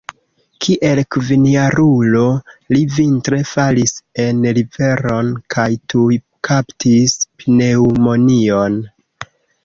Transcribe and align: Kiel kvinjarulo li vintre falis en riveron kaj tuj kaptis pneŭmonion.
Kiel 0.65 0.99
kvinjarulo 1.15 2.21
li 2.75 2.79
vintre 2.95 3.39
falis 3.49 3.93
en 4.23 4.39
riveron 4.59 5.29
kaj 5.55 5.65
tuj 5.93 6.17
kaptis 6.49 7.15
pneŭmonion. 7.43 8.79